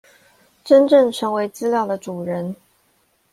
[0.65, 2.55] 真正成為資料的主人